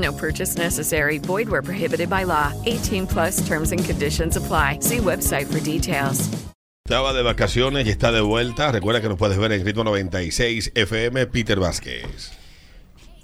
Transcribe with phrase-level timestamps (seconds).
[0.00, 1.18] No purchase necessary.
[1.18, 2.52] Void where prohibited by law.
[2.66, 4.78] 18 plus terms and conditions apply.
[4.80, 6.28] See website for details.
[6.86, 8.72] Estaba de vacaciones y está de vuelta.
[8.72, 12.32] Recuerda que nos puedes ver en Ritmo 96 FM, Peter Vázquez.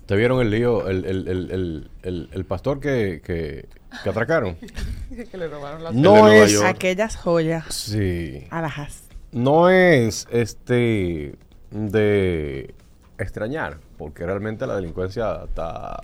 [0.06, 0.86] ¿Te vieron el lío?
[0.88, 3.66] El, el, el, el, el- el pastor que, que,
[4.04, 4.56] que atracaron.
[5.30, 6.52] que le robaron las No de Nueva es.
[6.52, 6.66] York.
[6.66, 8.44] aquellas joyas Sí.
[8.50, 9.02] alhajas.
[9.32, 11.34] No es este
[11.72, 12.72] de
[13.18, 15.98] extrañar, porque realmente la delincuencia está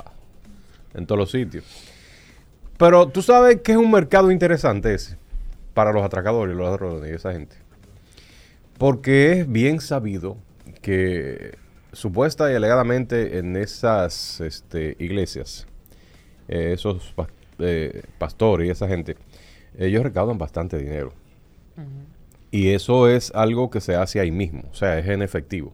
[0.95, 1.65] en todos los sitios.
[2.79, 5.17] Pero tú sabes que es un mercado interesante ese
[5.75, 7.57] para los atracadores, los ladrones y esa gente.
[8.79, 10.37] Porque es bien sabido
[10.81, 11.57] que
[11.93, 15.67] supuesta y alegadamente en esas este, iglesias,
[16.49, 17.15] eh, esos
[17.59, 19.17] eh, pastores y esa gente,
[19.79, 21.13] ellos recaudan bastante dinero.
[22.51, 25.73] Y eso es algo que se hace ahí mismo, o sea, es en efectivo.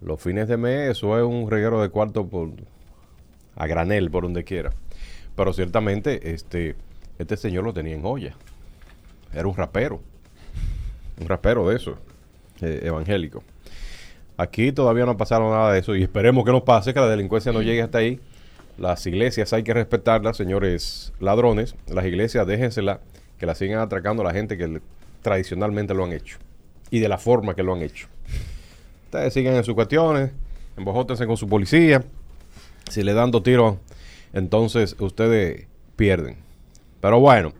[0.00, 2.50] Los fines de mes, eso es un reguero de cuarto por,
[3.58, 4.70] a granel, por donde quiera.
[5.36, 6.76] Pero ciertamente, este,
[7.18, 8.34] este señor lo tenía en olla.
[9.34, 10.00] Era un rapero.
[11.20, 11.98] Un rapero de eso,
[12.62, 13.42] eh, evangélico.
[14.36, 17.08] Aquí todavía no ha pasado nada de eso y esperemos que no pase, que la
[17.08, 18.20] delincuencia no llegue hasta ahí.
[18.78, 21.74] Las iglesias hay que respetarlas, señores ladrones.
[21.88, 23.00] Las iglesias déjensela
[23.38, 24.80] que la sigan atracando a la gente que
[25.22, 26.38] tradicionalmente lo han hecho.
[26.90, 28.06] Y de la forma que lo han hecho.
[29.06, 30.30] Ustedes siguen en sus cuestiones,
[30.76, 32.04] embojótense con su policía.
[32.88, 33.76] Si le dan dos tiros,
[34.32, 35.66] entonces ustedes
[35.96, 36.36] pierden.
[37.00, 37.52] Pero bueno,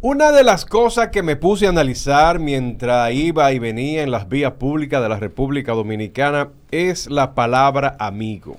[0.00, 4.28] una de las cosas que me puse a analizar mientras iba y venía en las
[4.28, 8.56] vías públicas de la República Dominicana es la palabra amigo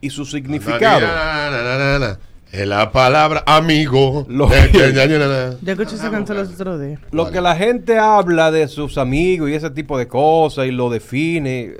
[0.00, 1.06] y su significado.
[1.06, 2.18] Na, na, na, na, na.
[2.50, 4.26] Es la palabra amigo.
[4.28, 7.00] Lo- que- escuché esa canción los otros días.
[7.10, 10.90] Lo que la gente habla de sus amigos y ese tipo de cosas y lo
[10.90, 11.60] define.
[11.60, 11.76] eh,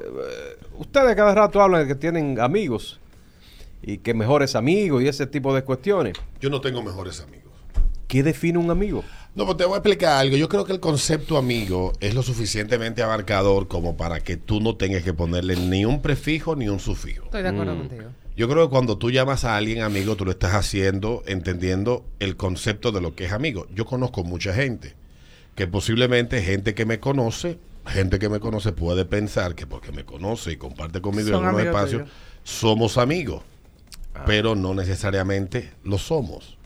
[0.79, 2.99] Ustedes cada rato hablan de que tienen amigos
[3.83, 6.15] y que mejores amigos y ese tipo de cuestiones.
[6.41, 7.53] Yo no tengo mejores amigos.
[8.07, 9.05] ¿Qué define un amigo?
[9.35, 10.37] No, pues te voy a explicar algo.
[10.37, 14.77] Yo creo que el concepto amigo es lo suficientemente abarcador como para que tú no
[14.77, 17.25] tengas que ponerle ni un prefijo ni un sufijo.
[17.25, 18.05] Estoy de acuerdo contigo.
[18.37, 22.37] Yo creo que cuando tú llamas a alguien amigo, tú lo estás haciendo entendiendo el
[22.37, 23.67] concepto de lo que es amigo.
[23.75, 24.95] Yo conozco mucha gente,
[25.55, 30.05] que posiblemente gente que me conoce, gente que me conoce puede pensar que porque me
[30.05, 32.11] conoce y comparte conmigo en Son espacios, tuyos.
[32.43, 33.43] somos amigos,
[34.15, 34.25] Ah.
[34.27, 36.59] pero no necesariamente lo somos.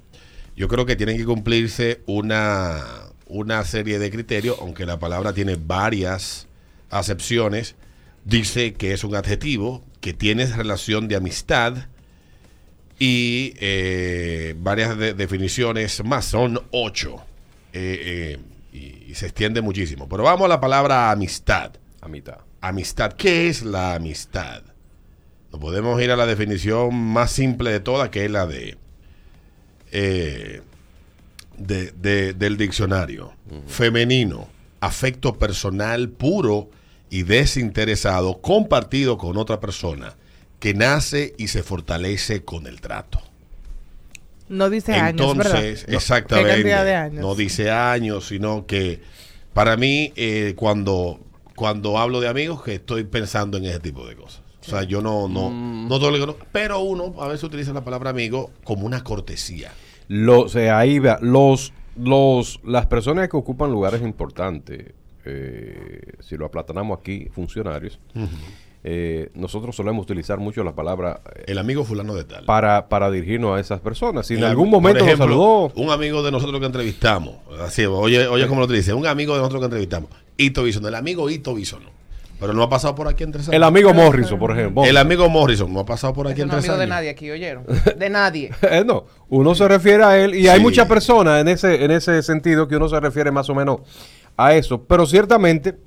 [0.57, 2.83] Yo creo que tienen que cumplirse una,
[3.27, 6.47] una serie de criterios, aunque la palabra tiene varias
[6.91, 7.75] acepciones.
[8.25, 11.75] Dice que es un adjetivo, que tiene relación de amistad
[12.99, 16.25] y eh, varias de- definiciones más.
[16.25, 17.23] Son ocho.
[17.73, 18.39] Eh, eh,
[18.73, 20.09] y, y se extiende muchísimo.
[20.09, 21.73] Pero vamos a la palabra amistad.
[22.01, 22.39] A mitad.
[22.61, 23.13] Amistad.
[23.13, 24.63] ¿Qué es la amistad?
[25.57, 28.77] Nos podemos ir a la definición más simple de todas, que es la de,
[29.91, 30.61] eh,
[31.57, 33.33] de- de- del diccionario.
[33.67, 34.49] Femenino,
[34.81, 36.69] afecto personal puro
[37.09, 40.15] y desinteresado, compartido con otra persona,
[40.61, 43.23] que nace y se fortalece con el trato.
[44.51, 45.23] No dice años.
[45.33, 45.97] Entonces, No.
[45.97, 46.51] exactamente.
[46.51, 47.21] ¿Qué cantidad de años?
[47.23, 49.01] No dice años, sino que
[49.55, 51.19] para mí, eh, cuando,
[51.55, 54.43] cuando hablo de amigos, que estoy pensando en ese tipo de cosas.
[54.67, 55.89] O sea, yo no, no, Mm.
[55.89, 59.05] no todo lo que no- pero uno a veces utiliza la palabra amigo como una
[59.05, 59.71] cortesía.
[60.09, 64.93] Lo, o sea, ahí vea, los, los, las personas que ocupan lugares importantes,
[65.25, 67.99] eh, si lo aplatanamos aquí, funcionarios,
[68.85, 72.45] eh, nosotros solemos utilizar mucho la palabra eh, El amigo fulano de tal.
[72.45, 74.27] para, para dirigirnos a esas personas.
[74.29, 77.35] Si en El- algún por momento ejemplo, nos saludó, Un amigo de nosotros que entrevistamos.
[77.61, 80.11] Así, oye, oye, como lo dice, un amigo de nosotros que entrevistamos.
[80.37, 81.96] Ito Bisono, el amigo Ito Bisono.
[82.39, 84.85] Pero no ha pasado por aquí entre El amigo Morrison, por ejemplo.
[84.85, 86.97] El amigo Morrison no ha pasado por aquí Ese no entre es amigo de años.
[86.97, 87.65] nadie aquí, ¿oyeron?
[87.99, 88.51] De nadie.
[88.63, 92.23] Eh, no, uno se refiere a él y hay muchas personas en ese, en ese
[92.23, 93.81] sentido que uno se refiere más o menos
[94.37, 94.83] a eso.
[94.83, 95.79] Pero ciertamente,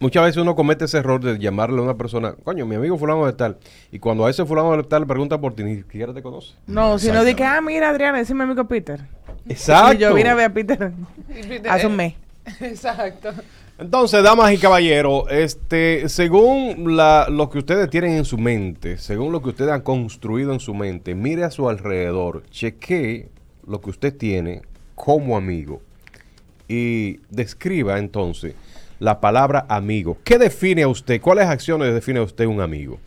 [0.00, 3.26] muchas veces uno comete ese error de llamarle a una persona, coño, mi amigo fulano
[3.26, 3.58] de tal.
[3.92, 6.54] Y cuando a ese fulano de tal le pregunta por ti, ni siquiera te conoce.
[6.66, 9.00] No, si no di que, ah, mira, Adriana, ese es mi amigo Peter.
[9.48, 9.94] Exacto.
[9.94, 10.92] Y yo vine a ver a Peter
[11.68, 12.14] hace un mes.
[12.60, 13.32] Exacto.
[13.78, 19.32] Entonces, damas y caballeros, este, según la- lo que ustedes tienen en su mente, según
[19.32, 23.28] lo que ustedes han construido en su mente, mire a su alrededor, chequee
[23.66, 24.62] lo que usted tiene
[24.94, 25.82] como amigo
[26.68, 28.54] y describa entonces
[28.98, 30.16] la palabra amigo.
[30.24, 31.20] ¿Qué define a usted?
[31.20, 32.98] ¿Cuáles acciones define a usted un amigo?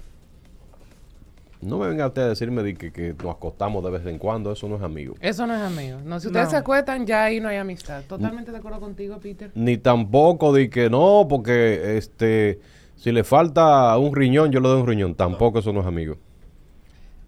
[1.62, 4.52] No me venga usted a decirme de que, que nos acostamos de vez en cuando,
[4.54, 5.16] eso no es amigo.
[5.20, 6.00] Eso no es amigo.
[6.06, 6.52] No, si ustedes No.
[6.52, 8.04] se acuestan, ya ahí no hay amistad.
[8.08, 9.52] Totalmente de acuerdo contigo, Peter.
[9.56, 12.62] Ni tampoco de que no, porque este,
[12.96, 15.16] si le falta un riñón, yo le doy un riñón.
[15.16, 16.16] Tampoco eso no es amigo.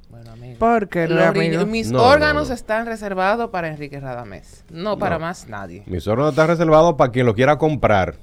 [0.09, 0.55] Bueno, amigo.
[0.59, 1.65] Porque no amigo.
[1.65, 2.53] mis No, no, órganos no.
[2.53, 4.63] están reservados para Enrique Radamés.
[4.69, 5.21] No para No.
[5.25, 5.83] más nadie.
[5.87, 8.15] Mis órganos están reservados para quien lo quiera comprar.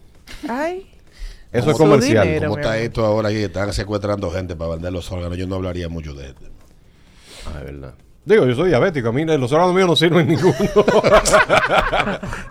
[0.49, 0.87] Ay.
[1.53, 2.27] Eso es comercial.
[2.27, 2.49] dinero.
[2.49, 5.37] ¿Cómo mi está esto ahora que están secuestrando gente para vender los órganos?
[5.39, 6.43] Yo no hablaría mucho de esto.
[7.47, 7.95] Ah, es verdad.
[8.25, 9.09] Digo, yo soy diabético.
[9.09, 10.55] A mí los órganos míos no sirven ninguno.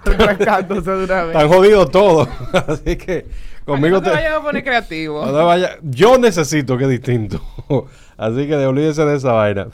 [0.03, 1.35] Trancándose de una vez.
[1.35, 2.27] Están jodidos todos.
[2.53, 3.25] Así que
[3.65, 4.15] conmigo no te te...
[4.15, 5.23] vayas a poner creativo.
[5.25, 7.41] no te vaya- Yo necesito que es distinto.
[8.17, 9.67] Así que de- olvídese de esa vaina.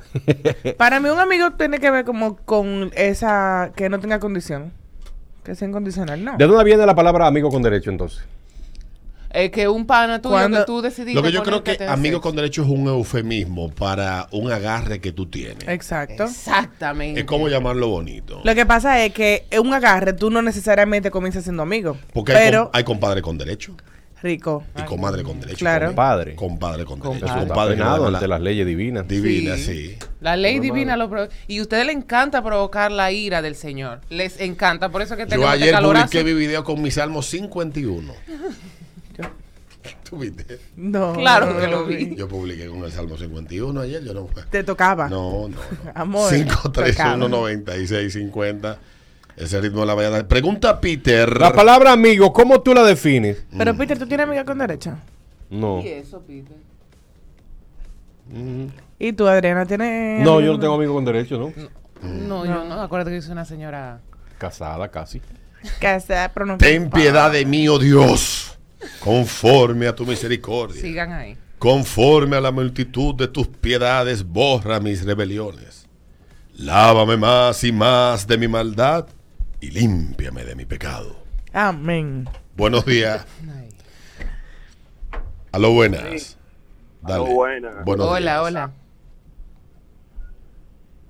[0.77, 4.73] Para mí un amigo tiene que ver como con esa que no tenga condición.
[5.45, 6.37] Que sea incondicional, no.
[6.37, 8.23] ¿De dónde viene la palabra amigo con derecho entonces?
[9.33, 11.15] Es que un pana tuyo Cuando- que tú decidiste.
[11.15, 12.21] Lo que yo creo que amigo sexo.
[12.21, 15.67] con derecho es un eufemismo para un agarre que tú tienes.
[15.67, 16.25] Exacto.
[16.25, 17.21] Exactamente.
[17.21, 18.41] Es como llamarlo bonito.
[18.43, 21.97] Lo que pasa es que un agarre tú no necesariamente comienzas siendo amigo.
[22.13, 23.75] Porque hay, pero com- hay compadre con derecho
[24.21, 24.63] rico.
[24.77, 25.57] y comadre con derecho.
[25.57, 25.87] Claro.
[25.87, 26.35] Compadre.
[26.35, 27.09] Compadre con derecho.
[27.19, 27.25] Compadre.
[27.33, 29.07] Eso está Compadre que penado no da ante la- las leyes divinas.
[29.07, 29.63] Divina, Sí.
[29.63, 29.97] sí.
[30.21, 31.33] La ley divina lo provoca.
[31.47, 33.99] Y a ustedes les encanta provocar la ira del Señor.
[34.09, 34.89] Les encanta.
[34.89, 36.05] Por eso que Yo tenemos este ayer calorazo.
[36.05, 38.13] publiqué mi video con mi Salmo 51.
[40.13, 40.59] ¿Tú viste?
[40.75, 41.13] No.
[41.13, 42.15] Claro no, que no lo vi.
[42.15, 44.03] Yo publiqué con el Salmo 51 ayer.
[44.03, 45.09] Yo no Te tocaba.
[45.09, 45.55] No, no.
[45.55, 45.57] no.
[45.95, 46.31] Amor.
[46.31, 48.77] 531 96 50.
[49.35, 50.27] Ese ritmo de la mañana.
[50.27, 51.35] Pregunta Peter.
[51.39, 53.43] La palabra amigo, ¿cómo tú la defines?
[53.57, 54.95] Pero Peter, ¿tú tienes amiga con derecho?
[55.49, 55.81] No.
[55.81, 56.57] ¿Y eso, Peter?
[58.99, 61.51] ¿Y tú, Adriana, tienes No, yo no tengo amigo con derecho, ¿no?
[62.03, 62.83] No, yo no.
[62.83, 63.99] Acuérdate que yo soy una señora.
[64.37, 65.23] Casada casi.
[65.79, 68.59] Casada, pero no Ten piedad de mí, oh Dios,
[69.03, 70.81] conforme a tu misericordia.
[70.81, 71.37] Sigan ahí.
[71.59, 75.87] Conforme a la multitud de tus piedades, borra mis rebeliones.
[76.55, 79.07] Lávame más y más de mi maldad
[79.59, 81.15] y límpiame de mi pecado.
[81.51, 82.27] Amén.
[82.55, 83.25] Buenos días.
[85.51, 86.37] A lo buenas.
[87.01, 87.25] Dale.
[87.25, 87.85] Aló, buenas.
[87.85, 88.41] Buenos Hola, días.
[88.41, 88.71] hola.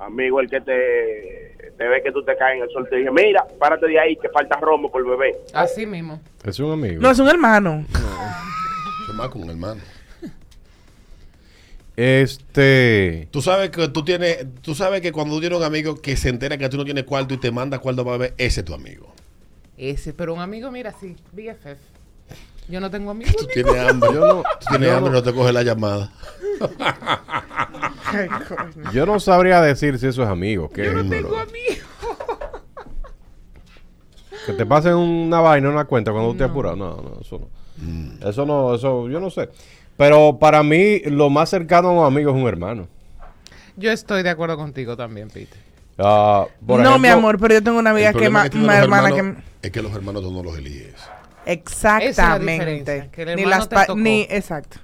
[0.05, 3.11] Amigo, el que te, te ve que tú te caes en el sol, te dice,
[3.11, 5.37] mira, párate de ahí, que falta romo por bebé.
[5.53, 6.19] Así mismo.
[6.43, 7.01] Es un amigo.
[7.01, 7.85] No, es un hermano.
[9.07, 9.81] Soy más con un hermano.
[11.95, 13.27] Este.
[13.31, 16.29] Tú sabes que tú tienes, tú sabes que cuando tú tienes un amigo que se
[16.29, 18.73] entera que tú no tienes cuarto y te manda cuarto para beber, ese es tu
[18.73, 19.13] amigo.
[19.77, 21.15] Ese, pero un amigo, mira, sí.
[21.31, 21.77] BFF.
[22.69, 23.35] Yo no tengo amigos.
[23.37, 26.11] Tú tienes hambre, Yo no- tú tienes hambre no- no te coge la llamada.
[28.93, 30.69] Yo no sabría decir si eso es amigo.
[30.69, 31.79] ¿qué Yo no tengo amigos.
[34.45, 36.75] Que te pasen una vaina, una cuenta cuando tú te apuras.
[36.75, 38.29] No, no, eso no.
[38.29, 39.49] Eso no, eso yo no sé.
[39.97, 42.87] Pero para mí, lo más cercano a un amigo es un hermano.
[43.75, 45.57] Yo estoy de acuerdo contigo también, Peter.
[45.97, 49.13] Ah, por no, mi amor, pero yo tengo una amiga que los hermana hermanos
[49.61, 50.93] que es que los hermanos tú no los eliges.
[51.45, 53.99] exactamente diferencia, que el ni las te pa- tocó.
[53.99, 54.79] ni exacto.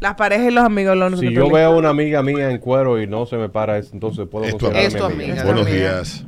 [0.00, 3.06] Las parejas y los amigos lo Si yo veo una amiga mía en cuero y
[3.06, 5.44] no se me para, es- entonces puedo Es tu considerarme Es tu amiga.
[5.44, 6.24] Buenos días.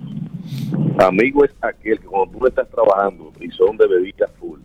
[0.99, 4.61] Amigo es aquel que cuando tú le estás trabajando y son de bebida full,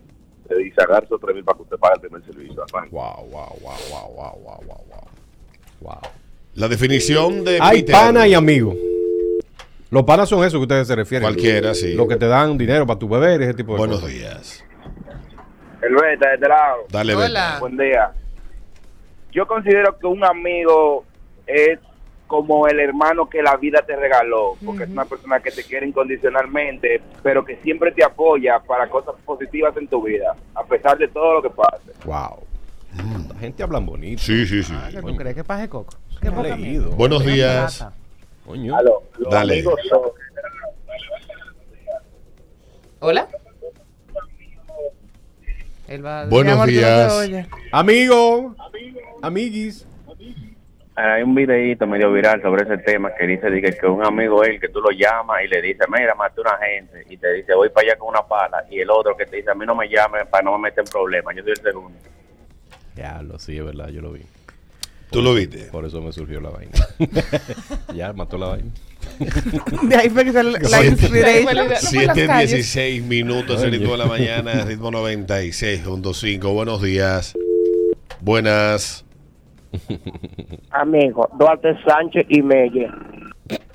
[0.46, 2.64] te dice esos tres mil para que usted pague el primer servicio.
[2.90, 5.08] Wow, wow, wow, wow, wow, wow, wow, wow.
[5.80, 6.00] Wow.
[6.54, 8.74] La definición de Hay Peter- pana y amigo.
[9.90, 11.26] Los panas son eso que ustedes se refieren.
[11.26, 11.94] Cualquiera, sí.
[11.94, 14.14] Lo que te dan dinero para tu beber, ese tipo de Buenos cosas.
[14.14, 14.64] días.
[15.80, 16.76] El beta de este lado.
[16.90, 17.24] Dale, Hola.
[17.26, 17.58] Berta.
[17.60, 18.10] Buen día.
[19.38, 21.04] Yo considero que un amigo
[21.46, 21.78] es
[22.26, 25.86] como el hermano que la vida te regaló, porque es una persona que te quiere
[25.86, 31.06] incondicionalmente, pero que siempre te apoya para cosas positivas en tu vida, a pesar de
[31.06, 31.92] todo lo que pase.
[32.04, 32.42] Wow.
[33.32, 34.20] La gente habla bonito.
[34.20, 34.74] Sí, sí, sí.
[34.90, 35.16] ¿Qué tú Coño.
[35.18, 35.36] crees?
[35.36, 35.94] ¿Qué paje coco?
[36.20, 36.90] ¿Qué leído.
[36.96, 37.86] Buenos días.
[38.44, 38.76] Coño.
[38.76, 39.52] Aló, los Dale.
[39.52, 40.00] amigos son
[42.98, 43.28] Hola.
[45.88, 47.48] Él va Buenos días.
[47.72, 48.54] Amigo,
[49.22, 49.86] amiguis.
[50.96, 54.58] Hay un videíto medio viral sobre ese tema que dice que, que un amigo él
[54.58, 57.54] que tú lo llamas y le dice, mira, maté a una gente y te dice,
[57.54, 59.76] voy para allá con una pala y el otro que te dice, a mí no
[59.76, 61.98] me llames para no me meter en problemas, yo soy el segundo.
[62.96, 64.22] Ya, lo sí, es verdad, yo lo vi.
[65.12, 65.68] ¿Tú lo viste?
[65.70, 66.72] Por eso me surgió la vaina.
[67.94, 68.70] ya, mató la vaina.
[69.82, 70.86] De ahí fue que salió la, la Sí.
[70.88, 71.56] inspiration.
[72.58, 76.52] 7.16 minutos, el ritmo de la mañana, ritmo 96.5.
[76.52, 77.34] Buenos días.
[78.20, 79.04] Buenas.
[80.70, 82.90] Amigo, Duarte Sánchez y Melle.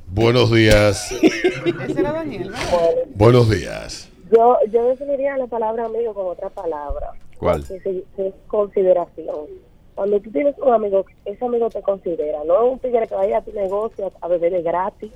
[0.08, 1.12] Buenos días.
[1.12, 2.92] Ese era Daniel, ¿verdad?
[3.16, 4.12] Buenos días.
[4.32, 7.12] Yo, yo definiría la palabra amigo con otra palabra.
[7.38, 7.66] ¿Cuál?
[7.68, 9.48] Que, es consideración.
[9.96, 12.40] Cuando tú tienes un amigo, ese amigo te considera.
[12.46, 15.12] No es un tigre que vaya a tu negocio a beber de gratis.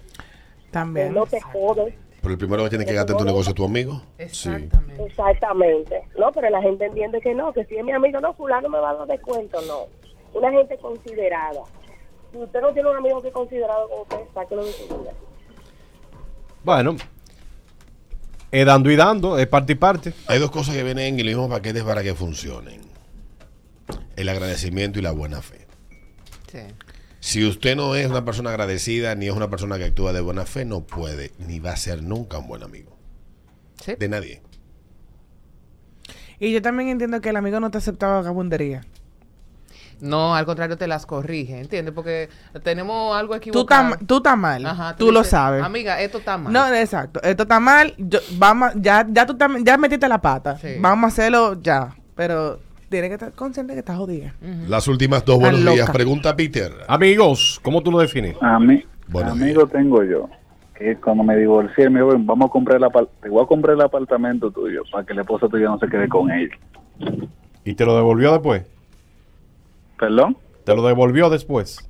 [0.71, 1.13] También.
[1.13, 1.95] no te jode.
[2.21, 4.01] Pero el primero que tiene que quedarte en tu negocio es tu amigo.
[4.17, 5.05] Exactamente.
[5.05, 6.03] Exactamente.
[6.17, 8.79] No, pero la gente entiende que no, que si es mi amigo, no, fulano me
[8.79, 9.61] va a dar descuento.
[9.61, 9.85] No.
[10.33, 11.61] Una gente considerada.
[12.31, 15.13] Si usted no tiene un amigo que es considerado con usted, sáquelo de su vida.
[16.63, 16.97] Bueno,
[18.51, 20.13] es dando y dando, es parte y parte.
[20.27, 22.81] Hay dos cosas que vienen en el mismo paquete para que funcionen.
[24.15, 25.67] El agradecimiento y la buena fe.
[26.51, 26.59] Sí.
[27.19, 30.45] Si usted no es una persona agradecida ni es una persona que actúa de buena
[30.45, 32.95] fe, no puede ni va a ser nunca un buen amigo.
[33.83, 33.95] Sí.
[33.97, 34.41] De nadie.
[36.39, 38.85] Y yo también entiendo que el amigo no te aceptaba vagabundería.
[39.99, 41.93] No, al contrario, te las corrige, ¿entiendes?
[41.93, 42.29] Porque
[42.63, 43.93] tenemos algo Tú equivocado.
[43.93, 44.65] estás tú estás mal.
[44.65, 45.63] Ajá, tú lo dices, sabes.
[45.63, 46.53] Amiga, esto está mal.
[46.53, 47.21] No, exacto.
[47.23, 47.93] Esto está mal.
[47.97, 50.57] Yo, vamos, ya, ya tú tam- ya metiste la pata.
[50.57, 50.75] Sí.
[50.79, 51.95] Vamos a hacerlo ya.
[52.15, 54.33] Pero tienes que estar consciente que estás jodida.
[54.67, 55.77] Las últimas dos Tan buenos días.
[55.87, 55.93] loca.
[55.93, 56.71] Pregunta Peter.
[56.87, 58.35] Amigos, ¿cómo tú lo defines?
[58.41, 60.29] A mí, Buenos amigo tengo yo,
[60.77, 63.47] que cuando me divorcié me dijo, "Ven, vamos a comprar el apar- te voy a
[63.47, 66.51] comprar el apartamento tuyo para que la esposa tuya no se quede con él.
[67.63, 68.63] ¿Y te lo devolvió después?
[69.99, 70.37] ¿Perdón?
[70.63, 71.87] ¿Te lo devolvió después?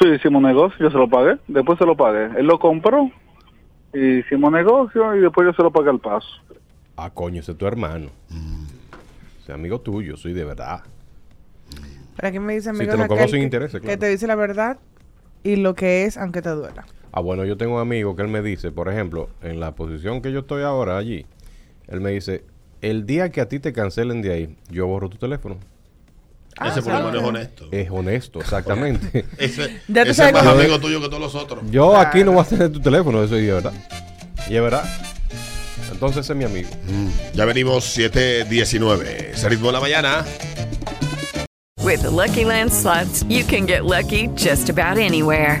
[0.00, 2.24] Sí, hicimos negocio, yo se lo pagué, después se lo pagué.
[2.38, 3.10] Él lo compró,
[3.92, 6.26] y hicimos negocio y después yo se lo pagué al paso.
[6.96, 8.08] Ah, coño, ese es tu hermano.
[9.42, 10.82] Ese amigo tuyo, soy de verdad.
[12.16, 13.98] Pero aquí me dice Si amigo te lo Raquel, conoce sin que- intereses, que claro.
[14.00, 14.78] te dice la verdad
[15.42, 16.84] y lo que es aunque te duela.
[17.12, 20.20] Ah, bueno, yo tengo un amigo que él me dice, por ejemplo, en la posición
[20.20, 21.26] que yo estoy ahora allí,
[21.88, 22.44] él me dice,
[22.82, 25.56] el día que a ti te cancelen de ahí, yo borro tu teléfono.
[26.64, 27.68] Ese por lo menos es honesto.
[27.70, 29.24] Es honesto, exactamente.
[29.38, 31.62] Ese, ese es más amigo tuyo que todos los otros.
[31.70, 33.72] yo aquí no voy a tener tu teléfono, eso es verdad.
[34.48, 34.84] Y es verdad.
[35.92, 36.68] Entonces ese es mi amigo.
[36.88, 39.04] Mm, Ya venimos 7.19.
[39.32, 40.24] Ese ritmo de la mañana.
[41.82, 45.60] With the Lucky Land slots, you can get lucky just about anywhere.